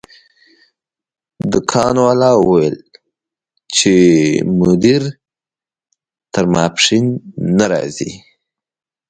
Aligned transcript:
دکان 1.51 1.95
والا 2.05 2.31
وویل 2.37 2.75
چې 3.75 3.93
مدیر 4.59 5.03
تر 6.33 6.43
ماسپښین 6.53 7.05
نه 7.57 7.65
راځي. 7.71 8.11